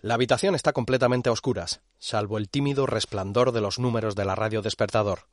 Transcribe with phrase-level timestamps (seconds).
[0.00, 4.36] La habitación está completamente a oscuras, salvo el tímido resplandor de los números de la
[4.36, 5.26] radio despertador.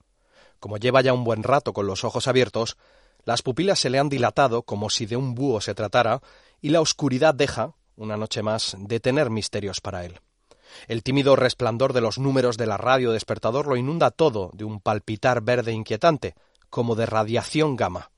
[0.59, 2.75] Como lleva ya un buen rato con los ojos abiertos,
[3.25, 6.21] las pupilas se le han dilatado como si de un búho se tratara,
[6.61, 10.19] y la oscuridad deja, una noche más, de tener misterios para él.
[10.87, 14.79] El tímido resplandor de los números de la radio despertador lo inunda todo de un
[14.79, 16.33] palpitar verde inquietante,
[16.71, 18.09] como de radiación gamma.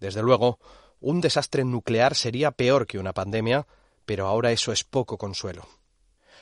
[0.00, 0.58] Desde luego,
[1.00, 3.68] un desastre nuclear sería peor que una pandemia,
[4.06, 5.66] pero ahora eso es poco consuelo.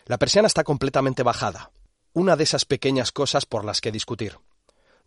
[0.05, 1.71] La persiana está completamente bajada,
[2.13, 4.39] una de esas pequeñas cosas por las que discutir.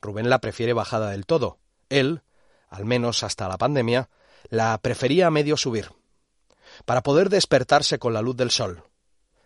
[0.02, 1.60] Rubén la prefiere bajada del todo.
[1.90, 2.24] Él,
[2.68, 4.10] al menos hasta la pandemia,
[4.50, 5.92] la prefería a medio subir,
[6.86, 8.84] para poder despertarse con la luz del sol.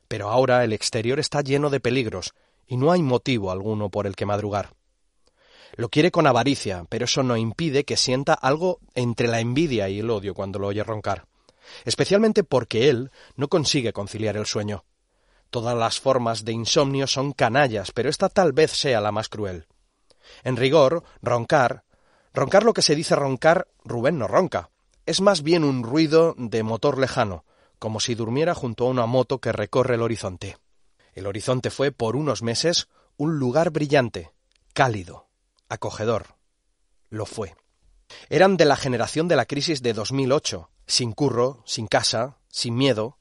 [0.08, 2.34] Pero ahora el exterior está lleno de peligros
[2.66, 4.74] y no hay motivo alguno por el que madrugar.
[5.76, 10.00] Lo quiere con avaricia, pero eso no impide que sienta algo entre la envidia y
[10.00, 11.28] el odio cuando lo oye roncar
[11.86, 14.86] especialmente porque él no consigue conciliar el sueño.
[15.50, 19.68] Todas las formas de insomnio son canallas, pero esta tal vez sea la más cruel.
[20.44, 21.84] En rigor, roncar,
[22.34, 24.70] roncar lo que se dice roncar, Rubén no ronca.
[25.06, 27.44] Es más bien un ruido de motor lejano,
[27.80, 30.58] como si durmiera junto a una moto que recorre el horizonte.
[31.14, 34.32] El horizonte fue, por unos meses, un lugar brillante,
[34.74, 35.28] cálido,
[35.68, 36.36] acogedor.
[37.10, 37.56] Lo fue.
[38.30, 43.18] Eran de la generación de la crisis de 2008, sin curro, sin casa, sin miedo.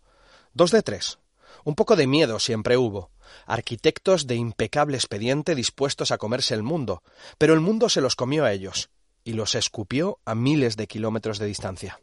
[0.54, 1.20] Dos de tres.
[1.64, 3.12] Un poco de miedo siempre hubo.
[3.46, 7.04] Arquitectos de impecable expediente dispuestos a comerse el mundo,
[7.38, 8.90] pero el mundo se los comió a ellos
[9.22, 12.00] y los escupió a miles de kilómetros de distancia.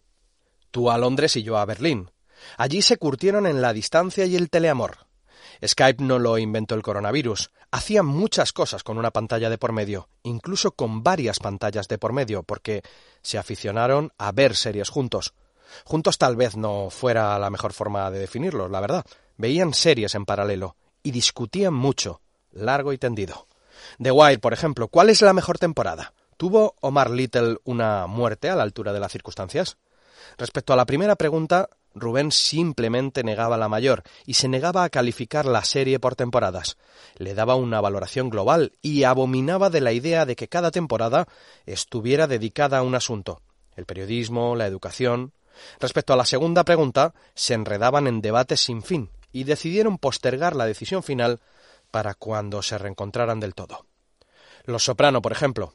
[0.72, 2.11] Tú a Londres y yo a Berlín.
[2.57, 5.07] Allí se curtieron en la distancia y el teleamor.
[5.66, 7.51] Skype no lo inventó el coronavirus.
[7.72, 12.13] Hacían muchas cosas con una pantalla de por medio, incluso con varias pantallas de por
[12.13, 12.83] medio, porque
[13.22, 15.33] se aficionaron a ver series juntos.
[15.85, 19.05] Juntos tal vez no fuera la mejor forma de definirlo, la verdad.
[19.38, 23.47] Veían series en paralelo y discutían mucho, largo y tendido.
[24.01, 26.13] The Wire, por ejemplo, ¿cuál es la mejor temporada?
[26.38, 29.77] ¿Tuvo Omar Little una muerte a la altura de las circunstancias?
[30.38, 35.45] Respecto a la primera pregunta, Rubén simplemente negaba la mayor y se negaba a calificar
[35.45, 36.77] la serie por temporadas.
[37.17, 41.27] Le daba una valoración global y abominaba de la idea de que cada temporada
[41.66, 43.41] estuviera dedicada a un asunto
[43.77, 45.31] el periodismo, la educación.
[45.79, 50.66] Respecto a la segunda pregunta, se enredaban en debates sin fin y decidieron postergar la
[50.66, 51.40] decisión final
[51.91, 53.85] para cuando se reencontraran del todo.
[54.66, 55.73] Los Soprano, por ejemplo.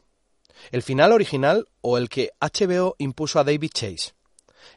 [0.70, 4.12] ¿El final original o el que HBO impuso a David Chase?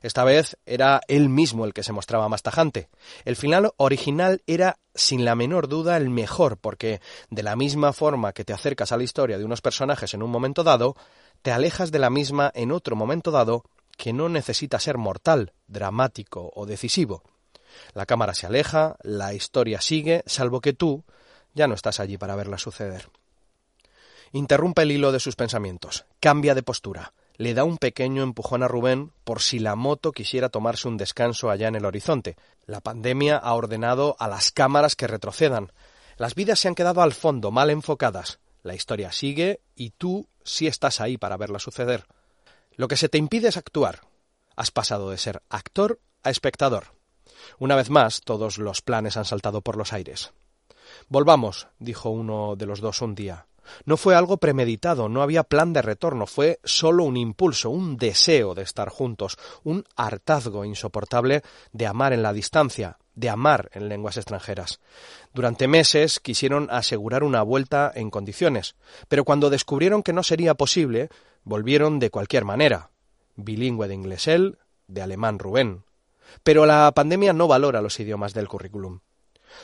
[0.01, 2.89] Esta vez era él mismo el que se mostraba más tajante.
[3.23, 8.33] El final original era, sin la menor duda, el mejor, porque, de la misma forma
[8.33, 10.95] que te acercas a la historia de unos personajes en un momento dado,
[11.41, 13.63] te alejas de la misma en otro momento dado
[13.97, 17.23] que no necesita ser mortal, dramático o decisivo.
[17.93, 21.03] La cámara se aleja, la historia sigue, salvo que tú
[21.53, 23.09] ya no estás allí para verla suceder.
[24.31, 28.67] Interrumpe el hilo de sus pensamientos, cambia de postura, le da un pequeño empujón a
[28.67, 32.37] Rubén por si la moto quisiera tomarse un descanso allá en el horizonte.
[32.65, 35.71] La pandemia ha ordenado a las cámaras que retrocedan.
[36.17, 38.39] Las vidas se han quedado al fondo, mal enfocadas.
[38.63, 42.05] La historia sigue y tú sí estás ahí para verla suceder.
[42.75, 44.01] Lo que se te impide es actuar.
[44.55, 46.95] Has pasado de ser actor a espectador.
[47.59, 50.33] Una vez más, todos los planes han saltado por los aires.
[51.07, 53.47] Volvamos, dijo uno de los dos un día.
[53.85, 58.53] No fue algo premeditado, no había plan de retorno, fue solo un impulso, un deseo
[58.53, 64.17] de estar juntos, un hartazgo insoportable de amar en la distancia, de amar en lenguas
[64.17, 64.79] extranjeras.
[65.33, 68.75] Durante meses quisieron asegurar una vuelta en condiciones,
[69.07, 71.09] pero cuando descubrieron que no sería posible,
[71.45, 72.91] volvieron de cualquier manera.
[73.35, 74.57] Bilingüe de inglés él,
[74.87, 75.85] de alemán Rubén.
[76.43, 78.99] Pero la pandemia no valora los idiomas del currículum.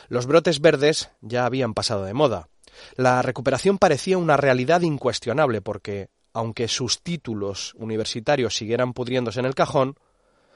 [0.07, 2.47] Los brotes verdes ya habían pasado de moda.
[2.95, 9.55] La recuperación parecía una realidad incuestionable porque, aunque sus títulos universitarios siguieran pudriéndose en el
[9.55, 9.95] cajón,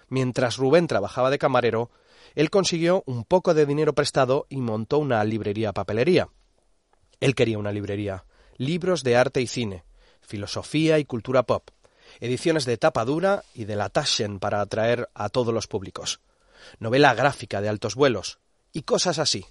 [0.08, 1.90] mientras Rubén trabajaba de camarero,
[2.36, 6.30] él consiguió un poco de dinero prestado y montó una librería papelería.
[7.20, 8.26] Él quería una librería,
[8.58, 9.84] libros de arte y cine,
[10.26, 11.70] filosofía y cultura pop,
[12.20, 16.22] ediciones de tapa dura y de la Taschen para atraer a todos los públicos,
[16.80, 18.40] novela gráfica de altos vuelos,
[18.72, 19.46] y cosas así.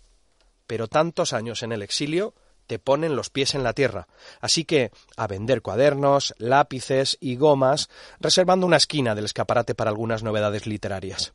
[0.66, 2.34] Pero tantos años en el exilio
[2.66, 4.08] te ponen los pies en la tierra,
[4.40, 7.88] así que a vender cuadernos, lápices y gomas,
[8.20, 11.34] reservando una esquina del escaparate para algunas novedades literarias.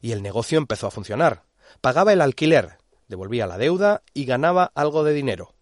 [0.00, 1.44] Y el negocio empezó a funcionar.
[1.80, 5.54] Pagaba el alquiler, devolvía la deuda y ganaba algo de dinero.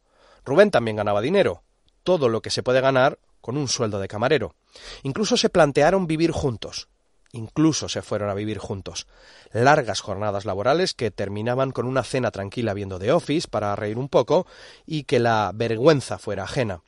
[0.44, 1.62] Rubén también ganaba dinero,
[2.06, 4.54] todo lo que se puede ganar con un sueldo de camarero.
[5.02, 6.88] Incluso se plantearon vivir juntos.
[7.32, 9.08] Incluso se fueron a vivir juntos.
[9.52, 14.08] Largas jornadas laborales que terminaban con una cena tranquila viendo The Office para reír un
[14.08, 14.46] poco
[14.86, 16.80] y que la vergüenza fuera ajena.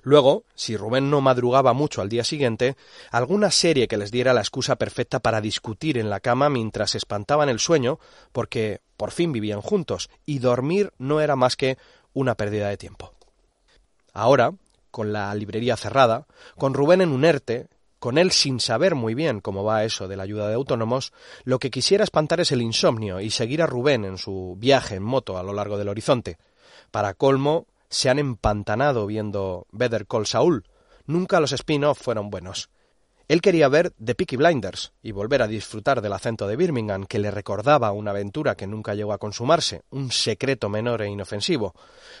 [0.00, 2.76] Luego, si Rubén no madrugaba mucho al día siguiente,
[3.10, 7.50] alguna serie que les diera la excusa perfecta para discutir en la cama mientras espantaban
[7.50, 7.98] el sueño,
[8.32, 11.76] porque por fin vivían juntos, y dormir no era más que
[12.14, 13.14] una pérdida de tiempo.
[14.14, 14.54] Ahora,
[14.92, 16.26] con la librería cerrada,
[16.56, 17.68] con Rubén en un ERTE,
[17.98, 21.12] con él sin saber muy bien cómo va eso de la ayuda de autónomos,
[21.42, 25.02] lo que quisiera espantar es el insomnio y seguir a Rubén en su viaje en
[25.02, 26.38] moto a lo largo del horizonte.
[26.90, 30.64] Para colmo, se han empantanado viendo Better Call Saul.
[31.06, 32.70] Nunca los spin-off fueron buenos.
[33.26, 37.18] Él quería ver The Peaky Blinders y volver a disfrutar del acento de Birmingham, que
[37.18, 41.74] le recordaba una aventura que nunca llegó a consumarse, un secreto menor e inofensivo.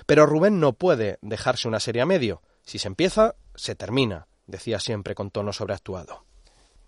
[0.06, 2.42] Pero Rubén no puede dejarse una serie a medio.
[2.62, 6.24] Si se empieza, se termina, decía siempre con tono sobreactuado.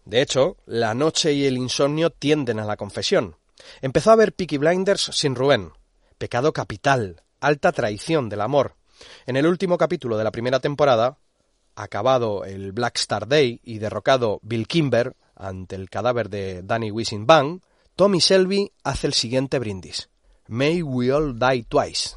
[0.06, 3.36] De hecho, la noche y el insomnio tienden a la confesión.
[3.82, 5.72] Empezó a ver Peaky Blinders sin Rubén.
[6.16, 8.76] Pecado capital, alta traición del amor.
[9.26, 11.18] En el último capítulo de la primera temporada,
[11.76, 16.90] acabado el Black Star Day y derrocado Bill Kimber ante el cadáver de Danny
[17.20, 17.60] Bang,
[17.94, 20.08] Tommy Shelby hace el siguiente brindis.
[20.48, 22.16] May we all die twice.